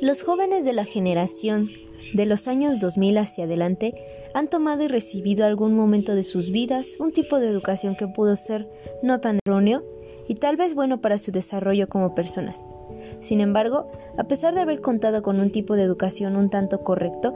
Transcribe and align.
Los 0.00 0.22
jóvenes 0.22 0.64
de 0.64 0.72
la 0.72 0.84
generación 0.84 1.70
de 2.14 2.26
los 2.26 2.48
años 2.48 2.78
2000 2.78 3.18
hacia 3.18 3.44
adelante 3.44 3.94
han 4.32 4.48
tomado 4.48 4.82
y 4.84 4.88
recibido 4.88 5.44
algún 5.44 5.76
momento 5.76 6.14
de 6.14 6.22
sus 6.22 6.50
vidas 6.50 6.88
un 6.98 7.12
tipo 7.12 7.38
de 7.38 7.48
educación 7.48 7.94
que 7.94 8.08
pudo 8.08 8.34
ser 8.36 8.66
no 9.02 9.20
tan 9.20 9.40
erróneo 9.44 9.84
y 10.26 10.36
tal 10.36 10.56
vez 10.56 10.74
bueno 10.74 11.00
para 11.00 11.18
su 11.18 11.32
desarrollo 11.32 11.88
como 11.88 12.14
personas. 12.14 12.64
Sin 13.20 13.40
embargo, 13.40 13.90
a 14.16 14.24
pesar 14.24 14.54
de 14.54 14.62
haber 14.62 14.80
contado 14.80 15.22
con 15.22 15.38
un 15.38 15.50
tipo 15.50 15.76
de 15.76 15.82
educación 15.82 16.36
un 16.36 16.48
tanto 16.48 16.82
correcto, 16.82 17.34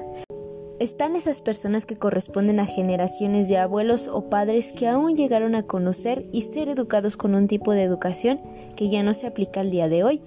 están 0.81 1.17
esas 1.17 1.43
personas 1.43 1.85
que 1.87 1.97
corresponden 1.97 2.61
a 2.61 2.67
generaciones 2.67 3.49
de 3.49 3.59
abuelos 3.59 4.09
o 4.09 4.31
padres 4.31 4.73
que 4.73 4.87
aún 4.87 5.17
llegaron 5.17 5.55
a 5.55 5.65
conocer 5.65 6.25
y 6.33 6.43
ser 6.43 6.69
educados 6.69 7.17
con 7.17 7.35
un 7.35 7.49
tipo 7.49 7.73
de 7.73 7.83
educación 7.83 8.41
que 8.77 8.89
ya 8.89 9.03
no 9.03 9.13
se 9.13 9.27
aplica 9.27 9.61
al 9.61 9.71
día 9.71 9.89
de 9.89 10.05
hoy 10.05 10.23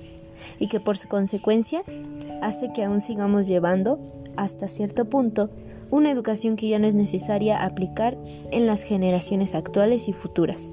y 0.59 0.67
que 0.67 0.79
por 0.79 0.97
su 0.97 1.07
consecuencia 1.07 1.83
hace 2.41 2.71
que 2.73 2.83
aún 2.83 3.01
sigamos 3.01 3.47
llevando, 3.47 3.99
hasta 4.37 4.67
cierto 4.67 5.05
punto, 5.05 5.49
una 5.89 6.09
educación 6.09 6.55
que 6.55 6.69
ya 6.69 6.79
no 6.79 6.87
es 6.87 6.95
necesaria 6.95 7.63
aplicar 7.63 8.17
en 8.51 8.65
las 8.65 8.83
generaciones 8.83 9.53
actuales 9.53 10.07
y 10.07 10.13
futuras, 10.13 10.69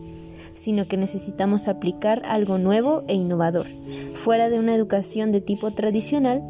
sino 0.55 0.87
que 0.87 0.97
necesitamos 0.97 1.69
aplicar 1.69 2.23
algo 2.25 2.59
nuevo 2.59 3.03
e 3.09 3.15
innovador, 3.15 3.67
fuera 4.15 4.49
de 4.49 4.59
una 4.59 4.75
educación 4.75 5.33
de 5.33 5.41
tipo 5.41 5.71
tradicional 5.73 6.43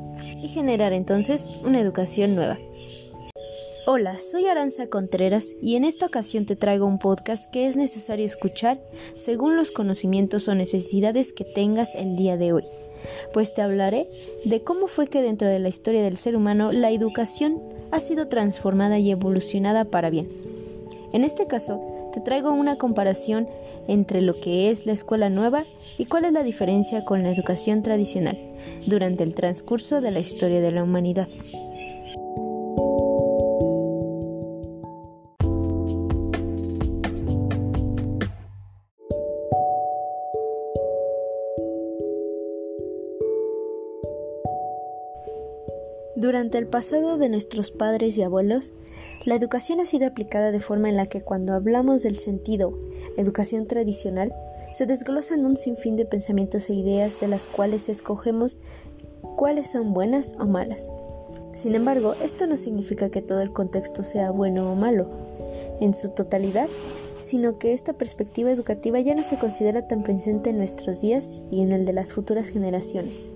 y 0.43 0.49
generar 0.49 0.93
entonces 0.93 1.61
una 1.65 1.81
educación 1.81 2.35
nueva. 2.35 2.59
Hola, 3.87 4.19
soy 4.19 4.47
Aranza 4.47 4.89
Contreras 4.89 5.55
y 5.63 5.77
en 5.77 5.85
esta 5.85 6.05
ocasión 6.05 6.45
te 6.45 6.57
traigo 6.57 6.85
un 6.85 6.99
podcast 6.99 7.51
que 7.51 7.67
es 7.67 7.75
necesario 7.75 8.27
escuchar 8.27 8.79
según 9.17 9.57
los 9.57 9.71
conocimientos 9.71 10.47
o 10.47 10.55
necesidades 10.55 11.33
que 11.33 11.45
tengas 11.45 11.95
el 11.95 12.15
día 12.15 12.37
de 12.37 12.53
hoy, 12.53 12.65
pues 13.33 13.55
te 13.55 13.63
hablaré 13.63 14.07
de 14.45 14.63
cómo 14.63 14.87
fue 14.87 15.07
que 15.09 15.23
dentro 15.23 15.49
de 15.49 15.59
la 15.59 15.69
historia 15.69 16.03
del 16.03 16.17
ser 16.17 16.37
humano 16.37 16.73
la 16.73 16.91
educación 16.91 17.63
ha 17.91 18.01
sido 18.01 18.29
transformada 18.29 18.99
y 18.99 19.11
evolucionada 19.11 19.85
para 19.85 20.11
bien. 20.11 20.29
En 21.13 21.25
este 21.25 21.47
caso, 21.47 22.11
te 22.13 22.21
traigo 22.21 22.51
una 22.53 22.77
comparación 22.77 23.49
entre 23.87 24.21
lo 24.21 24.35
que 24.35 24.71
es 24.71 24.87
la 24.87 24.93
escuela 24.93 25.31
nueva 25.31 25.65
y 25.97 26.05
cuál 26.05 26.27
es 26.27 26.33
la 26.33 26.43
diferencia 26.43 27.05
con 27.05 27.23
la 27.23 27.33
educación 27.33 27.83
tradicional 27.83 28.39
durante 28.87 29.23
el 29.23 29.35
transcurso 29.35 30.01
de 30.01 30.11
la 30.11 30.21
historia 30.21 30.61
de 30.61 30.71
la 30.71 30.83
humanidad. 30.83 31.29
Durante 46.29 46.59
el 46.59 46.67
pasado 46.67 47.17
de 47.17 47.31
nuestros 47.31 47.71
padres 47.71 48.19
y 48.19 48.23
abuelos, 48.23 48.75
la 49.25 49.35
educación 49.35 49.81
ha 49.81 49.87
sido 49.87 50.07
aplicada 50.07 50.53
de 50.53 50.61
forma 50.61 50.91
en 50.91 50.97
la 50.97 51.07
que 51.07 51.23
cuando 51.23 51.55
hablamos 51.55 52.03
del 52.03 52.19
sentido 52.19 52.79
educación 53.17 53.67
tradicional, 53.67 54.35
se 54.71 54.85
desglosan 54.85 55.47
un 55.47 55.57
sinfín 55.57 55.97
de 55.97 56.05
pensamientos 56.05 56.69
e 56.69 56.75
ideas 56.75 57.19
de 57.19 57.29
las 57.29 57.47
cuales 57.47 57.89
escogemos 57.89 58.59
cuáles 59.37 59.71
son 59.71 59.95
buenas 59.95 60.37
o 60.39 60.45
malas. 60.45 60.91
Sin 61.55 61.75
embargo, 61.75 62.15
esto 62.23 62.47
no 62.47 62.59
significa 62.59 63.09
que 63.09 63.23
todo 63.23 63.41
el 63.41 63.55
contexto 63.55 64.05
sea 64.05 64.31
bueno 64.31 64.71
o 64.71 64.75
malo 64.75 65.09
en 65.81 65.95
su 65.95 66.11
totalidad, 66.11 66.69
sino 67.21 67.59
que 67.59 67.73
esta 67.73 67.95
perspectiva 67.95 68.51
educativa 68.51 69.01
ya 69.01 69.15
no 69.15 69.23
se 69.23 69.39
considera 69.39 69.89
tan 69.89 70.03
presente 70.03 70.51
en 70.51 70.59
nuestros 70.59 71.01
días 71.01 71.41
y 71.51 71.63
en 71.63 71.73
el 71.73 71.87
de 71.87 71.95
las 71.95 72.13
futuras 72.13 72.51
generaciones. 72.51 73.31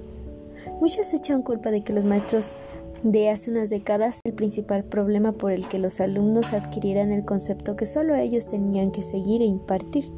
Muchos 0.82 1.14
echan 1.14 1.42
culpa 1.42 1.70
de 1.70 1.84
que 1.84 1.92
los 1.92 2.04
maestros 2.04 2.54
de 3.02 3.30
hace 3.30 3.50
unas 3.50 3.70
décadas 3.70 4.20
el 4.24 4.32
principal 4.32 4.84
problema 4.84 5.32
por 5.32 5.52
el 5.52 5.68
que 5.68 5.78
los 5.78 6.00
alumnos 6.00 6.52
adquirieran 6.52 7.10
el 7.10 7.24
concepto 7.24 7.76
que 7.76 7.86
solo 7.86 8.14
ellos 8.14 8.46
tenían 8.46 8.92
que 8.92 9.02
seguir 9.02 9.42
e 9.42 9.46
impartir, 9.46 10.10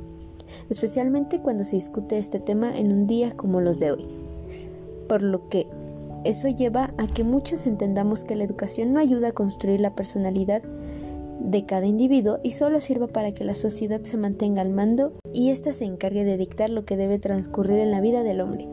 especialmente 0.68 1.40
cuando 1.40 1.64
se 1.64 1.76
discute 1.76 2.18
este 2.18 2.40
tema 2.40 2.76
en 2.76 2.92
un 2.92 3.06
día 3.06 3.32
como 3.36 3.60
los 3.60 3.78
de 3.78 3.92
hoy. 3.92 4.06
Por 5.08 5.22
lo 5.22 5.48
que 5.48 5.66
eso 6.24 6.48
lleva 6.48 6.92
a 6.98 7.06
que 7.06 7.24
muchos 7.24 7.66
entendamos 7.66 8.24
que 8.24 8.36
la 8.36 8.44
educación 8.44 8.92
no 8.92 9.00
ayuda 9.00 9.28
a 9.28 9.32
construir 9.32 9.80
la 9.80 9.94
personalidad 9.94 10.62
de 11.40 11.66
cada 11.66 11.86
individuo 11.86 12.38
y 12.42 12.52
solo 12.52 12.80
sirva 12.80 13.06
para 13.06 13.32
que 13.32 13.44
la 13.44 13.54
sociedad 13.54 14.02
se 14.02 14.16
mantenga 14.16 14.62
al 14.62 14.70
mando 14.70 15.12
y 15.32 15.50
ésta 15.50 15.72
se 15.72 15.84
encargue 15.84 16.24
de 16.24 16.36
dictar 16.36 16.70
lo 16.70 16.84
que 16.84 16.96
debe 16.96 17.18
transcurrir 17.18 17.80
en 17.80 17.90
la 17.90 18.00
vida 18.00 18.22
del 18.22 18.40
hombre. 18.40 18.68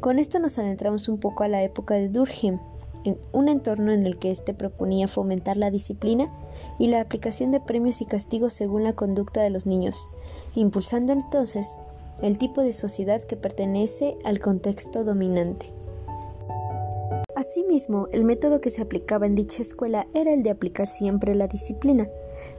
Con 0.00 0.18
esto 0.18 0.38
nos 0.38 0.58
adentramos 0.58 1.08
un 1.08 1.18
poco 1.18 1.44
a 1.44 1.48
la 1.48 1.62
época 1.62 1.94
de 1.94 2.08
Durkheim, 2.08 2.58
en 3.04 3.18
un 3.32 3.48
entorno 3.48 3.92
en 3.92 4.06
el 4.06 4.18
que 4.18 4.30
éste 4.30 4.54
proponía 4.54 5.08
fomentar 5.08 5.56
la 5.56 5.70
disciplina 5.70 6.32
y 6.78 6.88
la 6.88 7.00
aplicación 7.00 7.50
de 7.50 7.60
premios 7.60 8.00
y 8.00 8.06
castigos 8.06 8.52
según 8.52 8.84
la 8.84 8.94
conducta 8.94 9.42
de 9.42 9.50
los 9.50 9.66
niños, 9.66 10.08
impulsando 10.54 11.12
entonces 11.12 11.78
el 12.22 12.38
tipo 12.38 12.62
de 12.62 12.72
sociedad 12.72 13.22
que 13.22 13.36
pertenece 13.36 14.16
al 14.24 14.40
contexto 14.40 15.04
dominante. 15.04 15.66
Asimismo, 17.34 18.08
el 18.12 18.24
método 18.24 18.60
que 18.60 18.70
se 18.70 18.82
aplicaba 18.82 19.26
en 19.26 19.34
dicha 19.34 19.62
escuela 19.62 20.06
era 20.14 20.32
el 20.32 20.42
de 20.42 20.50
aplicar 20.50 20.86
siempre 20.86 21.34
la 21.34 21.48
disciplina, 21.48 22.08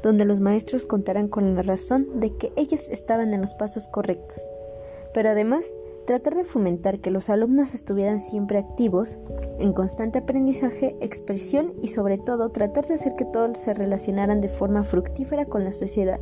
donde 0.02 0.26
los 0.26 0.40
maestros 0.40 0.86
contaran 0.86 1.30
con 1.30 1.56
la 1.56 1.62
razón 1.62 2.20
de 2.20 2.36
que 2.36 2.52
ellos 2.58 2.90
estaban 2.90 3.34
en 3.34 3.42
los 3.42 3.54
pasos 3.54 3.88
correctos. 3.88 4.50
Pero 5.14 5.30
además, 5.30 5.76
tratar 6.06 6.36
de 6.36 6.46
fomentar 6.46 7.00
que 7.00 7.12
los 7.12 7.30
alumnos 7.30 7.74
estuvieran 7.74 8.20
siempre 8.20 8.58
activos, 8.58 9.20
en 9.60 9.74
constante 9.74 10.20
aprendizaje, 10.20 10.96
expresión 11.02 11.74
y 11.82 11.88
sobre 11.88 12.18
todo 12.18 12.50
tratar 12.50 12.86
de 12.88 12.96
hacer 12.96 13.16
que 13.16 13.26
todos 13.26 13.58
se 13.58 13.74
relacionaran 13.74 14.42
de 14.42 14.50
forma 14.50 14.84
fructífera 14.84 15.46
con 15.46 15.64
la 15.64 15.74
sociedad, 15.74 16.20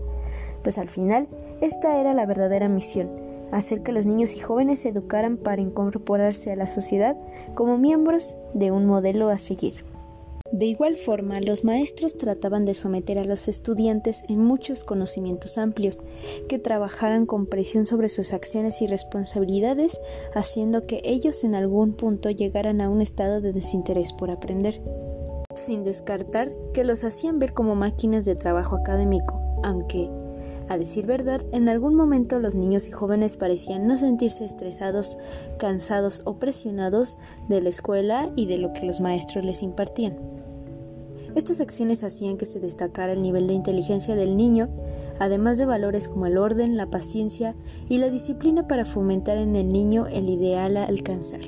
pues 0.63 0.77
al 0.77 0.89
final 0.89 1.27
esta 1.61 1.99
era 1.99 2.13
la 2.13 2.25
verdadera 2.25 2.69
misión, 2.69 3.09
hacer 3.51 3.83
que 3.83 3.91
los 3.91 4.05
niños 4.05 4.35
y 4.35 4.39
jóvenes 4.39 4.79
se 4.79 4.89
educaran 4.89 5.37
para 5.37 5.61
incorporarse 5.61 6.51
a 6.51 6.55
la 6.55 6.67
sociedad 6.67 7.17
como 7.55 7.77
miembros 7.77 8.35
de 8.53 8.71
un 8.71 8.85
modelo 8.85 9.29
a 9.29 9.37
seguir. 9.37 9.90
De 10.51 10.65
igual 10.65 10.97
forma, 10.97 11.39
los 11.39 11.63
maestros 11.63 12.17
trataban 12.17 12.65
de 12.65 12.75
someter 12.75 13.17
a 13.17 13.23
los 13.23 13.47
estudiantes 13.47 14.25
en 14.27 14.41
muchos 14.41 14.83
conocimientos 14.83 15.57
amplios, 15.57 16.01
que 16.49 16.59
trabajaran 16.59 17.25
con 17.25 17.45
presión 17.45 17.85
sobre 17.85 18.09
sus 18.09 18.33
acciones 18.33 18.81
y 18.81 18.87
responsabilidades, 18.87 20.01
haciendo 20.35 20.85
que 20.87 21.01
ellos 21.05 21.45
en 21.45 21.55
algún 21.55 21.93
punto 21.93 22.29
llegaran 22.29 22.81
a 22.81 22.89
un 22.89 23.01
estado 23.01 23.39
de 23.39 23.53
desinterés 23.53 24.11
por 24.11 24.29
aprender, 24.29 24.81
sin 25.55 25.85
descartar 25.85 26.51
que 26.73 26.83
los 26.83 27.05
hacían 27.05 27.39
ver 27.39 27.53
como 27.53 27.75
máquinas 27.75 28.25
de 28.25 28.35
trabajo 28.35 28.75
académico, 28.75 29.39
aunque, 29.63 30.09
a 30.67 30.77
decir 30.77 31.05
verdad, 31.05 31.41
en 31.53 31.69
algún 31.69 31.95
momento 31.95 32.39
los 32.39 32.55
niños 32.55 32.89
y 32.89 32.91
jóvenes 32.91 33.37
parecían 33.37 33.87
no 33.87 33.97
sentirse 33.97 34.43
estresados, 34.43 35.17
cansados 35.57 36.21
o 36.25 36.39
presionados 36.39 37.17
de 37.47 37.61
la 37.61 37.69
escuela 37.69 38.29
y 38.35 38.47
de 38.47 38.57
lo 38.57 38.73
que 38.73 38.85
los 38.85 38.99
maestros 38.99 39.45
les 39.45 39.63
impartían. 39.63 40.40
Estas 41.35 41.61
acciones 41.61 42.03
hacían 42.03 42.37
que 42.37 42.45
se 42.45 42.59
destacara 42.59 43.13
el 43.13 43.21
nivel 43.21 43.47
de 43.47 43.53
inteligencia 43.53 44.15
del 44.15 44.35
niño, 44.35 44.69
además 45.19 45.57
de 45.57 45.65
valores 45.65 46.07
como 46.07 46.25
el 46.25 46.37
orden, 46.37 46.75
la 46.75 46.89
paciencia 46.89 47.55
y 47.87 47.99
la 47.99 48.09
disciplina 48.09 48.67
para 48.67 48.85
fomentar 48.85 49.37
en 49.37 49.55
el 49.55 49.69
niño 49.69 50.07
el 50.07 50.27
ideal 50.27 50.75
a 50.77 50.85
alcanzar. 50.85 51.41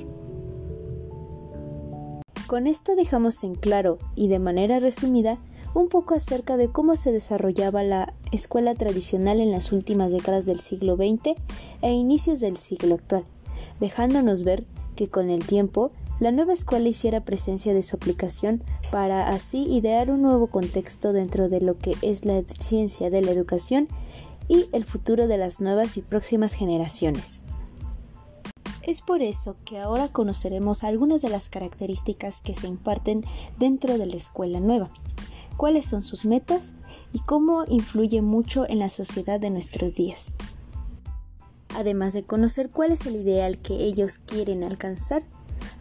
Con 2.48 2.68
esto 2.68 2.96
dejamos 2.96 3.44
en 3.44 3.56
claro 3.56 3.98
y 4.16 4.28
de 4.28 4.40
manera 4.40 4.80
resumida 4.80 5.40
un 5.74 5.90
poco 5.90 6.14
acerca 6.14 6.56
de 6.56 6.70
cómo 6.70 6.96
se 6.96 7.12
desarrollaba 7.12 7.84
la 7.84 8.14
escuela 8.32 8.76
tradicional 8.76 9.40
en 9.40 9.52
las 9.52 9.72
últimas 9.72 10.12
décadas 10.12 10.46
del 10.46 10.60
siglo 10.60 10.96
XX 10.96 11.34
e 11.82 11.92
inicios 11.92 12.40
del 12.40 12.58
siglo 12.58 12.96
actual, 12.96 13.26
dejándonos 13.80 14.44
ver 14.44 14.66
que 14.96 15.08
con 15.08 15.30
el 15.30 15.46
tiempo 15.46 15.92
la 16.24 16.32
nueva 16.32 16.54
escuela 16.54 16.88
hiciera 16.88 17.20
presencia 17.20 17.74
de 17.74 17.84
su 17.84 17.98
aplicación 17.98 18.64
para 18.92 19.28
así 19.28 19.68
idear 19.68 20.10
un 20.10 20.22
nuevo 20.22 20.48
contexto 20.48 21.12
dentro 21.12 21.50
de 21.50 21.60
lo 21.60 21.78
que 21.78 21.98
es 22.02 22.24
la 22.24 22.42
ciencia 22.62 23.10
de 23.10 23.22
la 23.22 23.32
educación 23.32 23.90
y 24.48 24.70
el 24.72 24.86
futuro 24.86 25.28
de 25.28 25.38
las 25.38 25.60
nuevas 25.60 25.98
y 25.98 26.02
próximas 26.02 26.54
generaciones. 26.54 27.42
Es 28.84 29.02
por 29.02 29.22
eso 29.22 29.58
que 29.66 29.80
ahora 29.80 30.08
conoceremos 30.08 30.86
algunas 30.86 31.22
de 31.22 31.28
las 31.28 31.50
características 31.50 32.40
que 32.40 32.56
se 32.56 32.68
imparten 32.68 33.26
dentro 33.60 33.98
de 33.98 34.06
la 34.06 34.16
escuela 34.16 34.62
nueva, 34.62 34.92
cuáles 35.58 35.84
son 35.84 36.06
sus 36.06 36.24
metas 36.24 36.72
y 37.12 37.20
cómo 37.20 37.66
influye 37.68 38.22
mucho 38.22 38.66
en 38.70 38.80
la 38.80 38.90
sociedad 38.90 39.42
de 39.42 39.50
nuestros 39.50 39.94
días. 39.94 40.34
Además 41.76 42.14
de 42.14 42.24
conocer 42.24 42.70
cuál 42.70 42.94
es 42.94 43.06
el 43.06 43.18
ideal 43.18 43.58
que 43.58 43.74
ellos 43.74 44.20
quieren 44.20 44.64
alcanzar, 44.64 45.24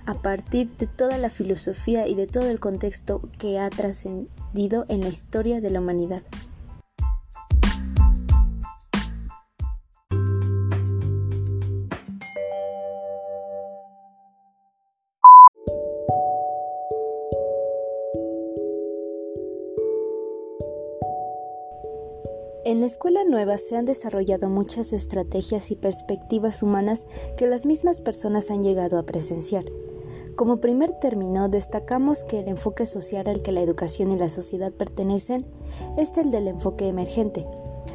a 0.06 0.14
partir 0.14 0.70
de 0.78 0.86
toda 0.86 1.18
la 1.18 1.30
filosofía 1.30 2.06
y 2.06 2.14
de 2.14 2.26
todo 2.26 2.48
el 2.48 2.60
contexto 2.60 3.20
que 3.38 3.58
ha 3.58 3.70
trascendido 3.70 4.84
en 4.88 5.00
la 5.00 5.08
historia 5.08 5.60
de 5.60 5.70
la 5.70 5.80
humanidad. 5.80 6.22
En 22.64 22.80
la 22.80 22.86
escuela 22.86 23.24
nueva 23.28 23.58
se 23.58 23.76
han 23.76 23.84
desarrollado 23.84 24.48
muchas 24.48 24.92
estrategias 24.92 25.70
y 25.70 25.74
perspectivas 25.74 26.62
humanas 26.62 27.06
que 27.36 27.46
las 27.46 27.66
mismas 27.66 28.00
personas 28.00 28.50
han 28.50 28.62
llegado 28.62 28.98
a 28.98 29.02
presenciar. 29.02 29.64
Como 30.42 30.56
primer 30.56 30.90
término, 30.90 31.48
destacamos 31.48 32.24
que 32.24 32.40
el 32.40 32.48
enfoque 32.48 32.84
social 32.84 33.28
al 33.28 33.42
que 33.42 33.52
la 33.52 33.60
educación 33.60 34.10
y 34.10 34.16
la 34.16 34.28
sociedad 34.28 34.72
pertenecen 34.72 35.46
es 35.96 36.18
el 36.18 36.32
del 36.32 36.48
enfoque 36.48 36.88
emergente, 36.88 37.46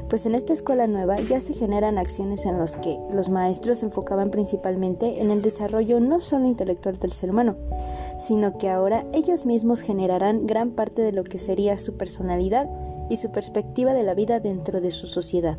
pues 0.09 0.25
en 0.25 0.33
esta 0.33 0.53
escuela 0.53 0.88
nueva 0.88 1.19
ya 1.19 1.41
se 1.41 1.53
generan 1.53 1.97
acciones 1.97 2.45
en 2.45 2.57
las 2.57 2.77
que 2.77 2.97
los 3.11 3.27
maestros 3.27 3.79
se 3.79 3.88
enfocaban 3.88 4.31
principalmente 4.31 5.21
en 5.21 5.29
el 5.29 5.41
desarrollo 5.41 5.99
no 5.99 6.21
solo 6.21 6.47
intelectual 6.47 6.97
del 6.99 7.11
ser 7.11 7.31
humano, 7.31 7.57
sino 8.17 8.57
que 8.57 8.69
ahora 8.69 9.03
ellos 9.11 9.45
mismos 9.45 9.81
generarán 9.81 10.47
gran 10.47 10.71
parte 10.71 11.01
de 11.01 11.11
lo 11.11 11.25
que 11.25 11.39
sería 11.39 11.77
su 11.77 11.97
personalidad 11.97 12.69
y 13.09 13.17
su 13.17 13.29
perspectiva 13.29 13.93
de 13.93 14.03
la 14.03 14.13
vida 14.13 14.39
dentro 14.39 14.79
de 14.79 14.91
su 14.91 15.05
sociedad. 15.05 15.57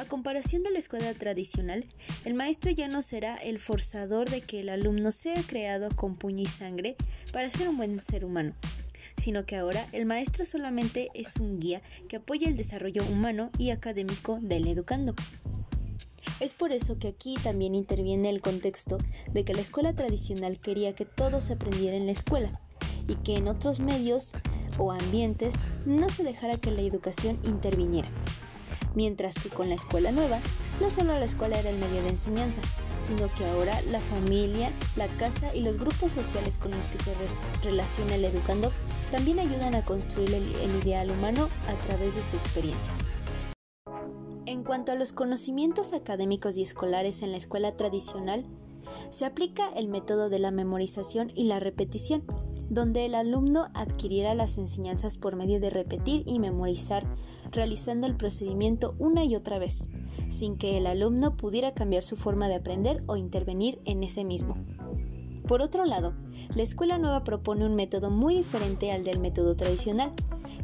A 0.00 0.06
comparación 0.06 0.62
de 0.62 0.70
la 0.70 0.78
escuela 0.78 1.12
tradicional, 1.12 1.84
el 2.24 2.32
maestro 2.32 2.70
ya 2.70 2.88
no 2.88 3.02
será 3.02 3.36
el 3.36 3.58
forzador 3.58 4.30
de 4.30 4.40
que 4.40 4.60
el 4.60 4.70
alumno 4.70 5.12
sea 5.12 5.42
creado 5.42 5.94
con 5.94 6.16
puño 6.16 6.42
y 6.42 6.46
sangre 6.46 6.96
para 7.34 7.50
ser 7.50 7.68
un 7.68 7.76
buen 7.76 8.00
ser 8.00 8.24
humano, 8.24 8.54
sino 9.18 9.44
que 9.44 9.56
ahora 9.56 9.86
el 9.92 10.06
maestro 10.06 10.46
solamente 10.46 11.10
es 11.12 11.36
un 11.36 11.60
guía 11.60 11.82
que 12.08 12.16
apoya 12.16 12.48
el 12.48 12.56
desarrollo 12.56 13.04
humano 13.12 13.50
y 13.58 13.72
académico 13.72 14.38
del 14.40 14.68
educando. 14.68 15.14
Es 16.40 16.54
por 16.54 16.72
eso 16.72 16.98
que 16.98 17.08
aquí 17.08 17.34
también 17.34 17.74
interviene 17.74 18.30
el 18.30 18.40
contexto 18.40 18.96
de 19.30 19.44
que 19.44 19.52
la 19.52 19.60
escuela 19.60 19.92
tradicional 19.92 20.60
quería 20.60 20.94
que 20.94 21.04
todo 21.04 21.42
se 21.42 21.52
aprendiera 21.52 21.98
en 21.98 22.06
la 22.06 22.12
escuela 22.12 22.58
y 23.06 23.16
que 23.16 23.36
en 23.36 23.48
otros 23.48 23.80
medios 23.80 24.30
o 24.78 24.92
ambientes 24.92 25.56
no 25.84 26.08
se 26.08 26.24
dejara 26.24 26.56
que 26.56 26.70
la 26.70 26.80
educación 26.80 27.38
interviniera. 27.44 28.08
Mientras 28.94 29.34
que 29.34 29.48
con 29.48 29.68
la 29.68 29.76
escuela 29.76 30.10
nueva, 30.10 30.40
no 30.80 30.90
solo 30.90 31.12
la 31.12 31.24
escuela 31.24 31.58
era 31.58 31.70
el 31.70 31.78
medio 31.78 32.02
de 32.02 32.10
enseñanza, 32.10 32.60
sino 33.00 33.32
que 33.34 33.44
ahora 33.46 33.80
la 33.90 34.00
familia, 34.00 34.72
la 34.96 35.06
casa 35.06 35.54
y 35.54 35.62
los 35.62 35.78
grupos 35.78 36.12
sociales 36.12 36.58
con 36.58 36.72
los 36.72 36.86
que 36.88 36.98
se 36.98 37.14
relaciona 37.62 38.16
el 38.16 38.24
educando 38.24 38.72
también 39.10 39.38
ayudan 39.38 39.74
a 39.74 39.84
construir 39.84 40.34
el, 40.34 40.54
el 40.56 40.82
ideal 40.82 41.10
humano 41.10 41.48
a 41.68 41.74
través 41.86 42.14
de 42.16 42.22
su 42.22 42.36
experiencia. 42.36 42.90
En 44.46 44.64
cuanto 44.64 44.92
a 44.92 44.96
los 44.96 45.12
conocimientos 45.12 45.92
académicos 45.92 46.56
y 46.56 46.62
escolares 46.62 47.22
en 47.22 47.30
la 47.30 47.38
escuela 47.38 47.76
tradicional, 47.76 48.44
se 49.10 49.24
aplica 49.24 49.68
el 49.76 49.88
método 49.88 50.28
de 50.28 50.38
la 50.38 50.50
memorización 50.50 51.30
y 51.34 51.44
la 51.44 51.60
repetición, 51.60 52.24
donde 52.70 53.04
el 53.04 53.16
alumno 53.16 53.68
adquiriera 53.74 54.32
las 54.34 54.56
enseñanzas 54.56 55.18
por 55.18 55.36
medio 55.36 55.60
de 55.60 55.70
repetir 55.70 56.22
y 56.24 56.38
memorizar, 56.38 57.04
realizando 57.50 58.06
el 58.06 58.16
procedimiento 58.16 58.94
una 58.98 59.24
y 59.24 59.34
otra 59.34 59.58
vez, 59.58 59.88
sin 60.30 60.56
que 60.56 60.78
el 60.78 60.86
alumno 60.86 61.36
pudiera 61.36 61.74
cambiar 61.74 62.04
su 62.04 62.16
forma 62.16 62.48
de 62.48 62.54
aprender 62.54 63.02
o 63.06 63.16
intervenir 63.16 63.80
en 63.84 64.04
ese 64.04 64.24
mismo. 64.24 64.56
Por 65.48 65.62
otro 65.62 65.84
lado, 65.84 66.14
la 66.54 66.62
escuela 66.62 66.98
nueva 66.98 67.24
propone 67.24 67.66
un 67.66 67.74
método 67.74 68.08
muy 68.08 68.36
diferente 68.36 68.92
al 68.92 69.02
del 69.02 69.18
método 69.18 69.56
tradicional, 69.56 70.12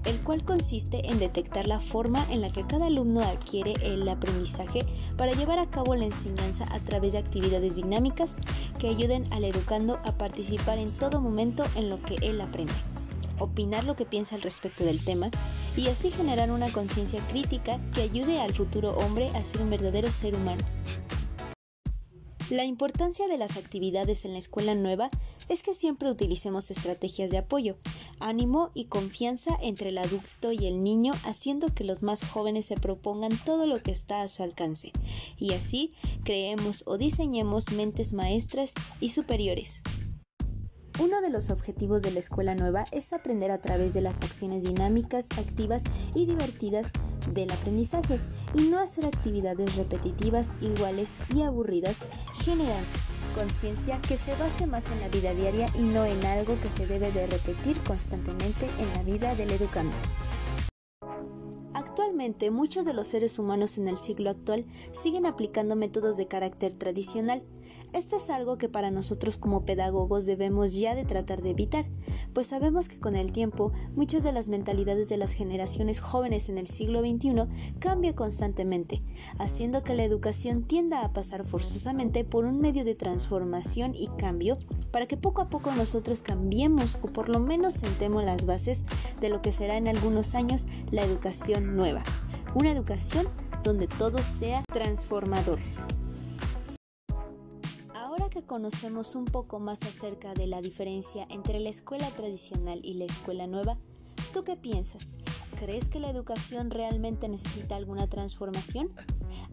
el 0.07 0.21
cual 0.21 0.45
consiste 0.45 1.11
en 1.11 1.19
detectar 1.19 1.67
la 1.67 1.81
forma 1.81 2.25
en 2.31 2.41
la 2.41 2.51
que 2.51 2.67
cada 2.67 2.87
alumno 2.87 3.21
adquiere 3.21 3.75
el 3.83 4.09
aprendizaje 4.09 4.87
para 5.17 5.33
llevar 5.33 5.59
a 5.59 5.69
cabo 5.69 5.95
la 5.95 6.07
enseñanza 6.07 6.65
a 6.75 6.79
través 6.81 7.13
de 7.13 7.19
actividades 7.19 7.77
dinámicas 7.77 8.37
que 8.79 8.89
ayuden 8.89 9.31
al 9.33 9.45
educando 9.45 9.99
a 10.05 10.13
participar 10.13 10.79
en 10.79 10.91
todo 10.91 11.21
momento 11.21 11.65
en 11.75 11.91
lo 11.91 12.01
que 12.03 12.15
él 12.23 12.41
aprende, 12.41 12.73
opinar 13.39 13.85
lo 13.85 13.97
que 13.97 14.07
piensa 14.07 14.37
al 14.37 14.43
respecto 14.43 14.85
del 14.85 15.05
tema 15.05 15.29
y 15.77 15.89
así 15.89 16.11
generar 16.11 16.51
una 16.51 16.73
conciencia 16.73 17.21
crítica 17.29 17.81
que 17.93 18.03
ayude 18.03 18.41
al 18.41 18.55
futuro 18.55 18.97
hombre 18.97 19.29
a 19.35 19.43
ser 19.43 19.63
un 19.63 19.71
verdadero 19.71 20.11
ser 20.11 20.35
humano. 20.35 20.65
La 22.51 22.65
importancia 22.65 23.27
de 23.27 23.39
las 23.39 23.57
actividades 23.57 24.25
en 24.25 24.33
la 24.33 24.39
escuela 24.39 24.77
nueva 24.77 25.09
es 25.49 25.65
que 25.65 25.75
siempre 25.75 26.09
utilicemos 26.09 26.71
estrategias 26.71 27.33
de 27.33 27.39
apoyo, 27.39 27.77
ánimo 28.21 28.71
y 28.73 28.85
confianza 28.85 29.59
entre 29.61 29.89
el 29.89 29.99
adulto 29.99 30.53
y 30.53 30.65
el 30.67 30.85
niño, 30.85 31.13
haciendo 31.25 31.75
que 31.75 31.83
los 31.83 32.05
más 32.05 32.23
jóvenes 32.23 32.67
se 32.67 32.77
propongan 32.77 33.37
todo 33.45 33.67
lo 33.67 33.83
que 33.83 33.91
está 33.91 34.23
a 34.23 34.29
su 34.29 34.45
alcance, 34.45 34.93
y 35.39 35.55
así 35.55 35.93
creemos 36.23 36.85
o 36.87 36.99
diseñemos 36.99 37.73
mentes 37.73 38.13
maestras 38.13 38.75
y 39.01 39.09
superiores. 39.09 39.83
Uno 40.99 41.21
de 41.21 41.29
los 41.29 41.51
objetivos 41.51 42.01
de 42.01 42.11
la 42.11 42.21
escuela 42.21 42.55
nueva 42.55 42.87
es 42.91 43.13
aprender 43.13 43.51
a 43.51 43.61
través 43.61 43.93
de 43.93 44.01
las 44.01 44.23
acciones 44.23 44.63
dinámicas, 44.63 45.29
activas 45.37 45.85
y 46.15 46.25
divertidas 46.25 46.91
del 47.35 47.51
aprendizaje 47.51 48.19
y 48.55 48.63
no 48.63 48.79
hacer 48.79 49.05
actividades 49.05 49.77
repetitivas, 49.77 50.57
iguales 50.63 51.17
y 51.35 51.43
aburridas, 51.43 51.99
generan 52.43 52.83
conciencia 53.35 54.01
que 54.01 54.17
se 54.17 54.35
base 54.37 54.67
más 54.67 54.87
en 54.91 55.01
la 55.01 55.09
vida 55.09 55.35
diaria 55.35 55.69
y 55.79 55.83
no 55.83 56.07
en 56.07 56.25
algo 56.25 56.59
que 56.63 56.71
se 56.71 56.87
debe 56.87 57.13
de 57.13 57.27
repetir 57.27 57.79
constantemente 57.83 58.67
en 58.79 58.91
la 58.95 59.03
vida 59.03 59.35
del 59.35 59.51
educando. 59.51 59.95
Actualmente 61.75 62.51
muchos 62.51 62.87
de 62.87 62.95
los 62.95 63.09
seres 63.09 63.39
humanos 63.39 63.77
en 63.77 63.87
el 63.87 63.99
siglo 63.99 64.31
actual 64.31 64.65
siguen 64.93 65.27
aplicando 65.27 65.77
métodos 65.77 66.17
de 66.17 66.27
carácter 66.27 66.73
tradicional, 66.73 67.43
esto 67.93 68.17
es 68.17 68.31
algo 68.31 68.59
que 68.59 68.69
para 68.69 68.91
nosotros 68.91 69.37
como 69.37 69.65
pedagogos 69.65 70.27
debemos 70.27 70.75
ya 70.75 70.95
de 70.95 71.05
tratar 71.05 71.43
de 71.43 71.51
evitar, 71.51 71.87
pues 72.33 72.49
sabemos 72.49 72.89
que 72.89 73.01
con 73.01 73.17
el 73.17 73.33
tiempo 73.33 73.73
muchas 73.95 74.23
de 74.23 74.33
las 74.33 74.49
mentalidades 74.49 75.09
de 75.09 75.17
las 75.17 75.33
generaciones 75.33 76.01
jóvenes 76.01 76.49
en 76.49 76.59
el 76.59 76.67
siglo 76.67 77.01
XXI 77.01 77.35
cambian 77.79 78.15
constantemente, 78.15 79.03
haciendo 79.39 79.83
que 79.83 79.95
la 79.95 80.05
educación 80.05 80.65
tienda 80.65 81.05
a 81.05 81.13
pasar 81.13 81.45
forzosamente 81.45 82.25
por 82.25 82.45
un 82.45 82.61
medio 82.61 82.85
de 82.85 82.95
transformación 82.95 83.95
y 83.95 84.09
cambio 84.19 84.59
para 84.91 85.07
que 85.07 85.17
poco 85.17 85.41
a 85.41 85.49
poco 85.49 85.73
nosotros 85.73 86.23
cambiemos 86.23 86.99
o 87.03 87.07
por 87.07 87.29
lo 87.29 87.41
menos 87.41 87.75
sentemos 87.75 88.25
las 88.25 88.47
bases 88.47 88.85
de 89.21 89.29
lo 89.29 89.43
que 89.43 89.53
será 89.53 89.77
en 89.77 89.89
algunos 89.89 90.35
años 90.35 90.67
la 90.91 91.03
educación 91.03 91.77
nueva, 91.77 92.03
una 92.55 92.73
educación 92.73 93.29
donde 93.63 93.87
todo 93.87 94.19
sea 94.19 94.63
transformador 94.73 95.59
que 98.37 98.43
conocemos 98.43 99.15
un 99.15 99.25
poco 99.25 99.61
más 99.61 99.81
acerca 99.81 100.35
de 100.35 100.47
la 100.47 100.61
diferencia 100.61 101.27
entre 101.31 101.59
la 101.59 101.71
escuela 101.71 102.07
tradicional 102.11 102.81
y 102.83 102.93
la 102.93 103.07
escuela 103.07 103.47
nueva, 103.47 103.79
¿tú 104.35 104.45
qué 104.45 104.57
piensas? 104.57 105.09
¿Crees 105.59 105.89
que 105.89 106.01
la 106.01 106.11
educación 106.11 106.71
realmente 106.71 107.31
necesita 107.31 107.77
alguna 107.77 108.09
transformación? 108.09 108.91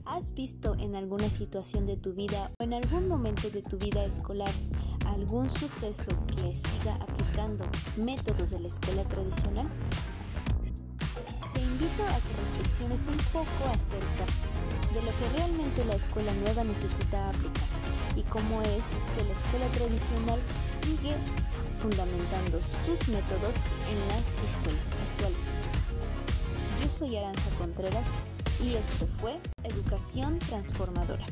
¿Has 0.04 0.34
visto 0.34 0.75
en 0.80 0.98
alguna 0.98 1.30
situación 1.30 1.86
de 1.86 1.96
tu 1.96 2.12
vida 2.12 2.52
o 2.60 2.63
en 2.66 2.74
algún 2.74 3.08
momento 3.08 3.50
de 3.50 3.62
tu 3.62 3.78
vida 3.78 4.04
escolar 4.04 4.52
algún 5.06 5.50
suceso 5.50 6.12
que 6.28 6.54
siga 6.54 6.96
aplicando 6.96 7.63
métodos 7.96 8.50
de 8.50 8.60
la 8.60 8.68
escuela 8.68 9.04
tradicional? 9.04 9.70
Te 11.54 11.62
invito 11.62 12.04
a 12.04 12.20
que 12.20 12.58
reflexiones 12.58 13.08
un 13.08 13.18
poco 13.32 13.63
acerca 13.72 14.25
de 14.94 15.02
lo 15.02 15.12
que 15.18 15.38
realmente 15.38 15.86
la 15.86 15.96
escuela 15.96 16.34
nueva 16.34 16.66
necesita 16.66 17.30
aplicar 17.30 17.93
y 18.15 18.22
cómo 18.24 18.62
es 18.62 18.86
que 19.15 19.24
la 19.25 19.34
escuela 19.34 19.67
tradicional 19.74 20.39
sigue 20.84 21.15
fundamentando 21.79 22.62
sus 22.62 23.08
métodos 23.10 23.55
en 23.89 24.08
las 24.08 24.25
escuelas 24.50 24.89
actuales. 25.12 25.46
Yo 26.82 26.89
soy 26.89 27.17
Aranza 27.17 27.50
Contreras 27.58 28.05
y 28.63 28.75
esto 28.75 29.08
fue 29.20 29.38
Educación 29.63 30.39
Transformadora. 30.39 31.25